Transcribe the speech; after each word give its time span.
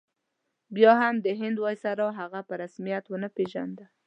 بیا 0.75 0.93
هم 1.01 1.15
د 1.25 1.27
هند 1.39 1.57
ویسرا 1.63 2.07
هغه 2.19 2.39
په 2.47 2.53
رسمیت 2.61 3.03
ونه 3.07 3.29
پېژانده. 3.37 3.85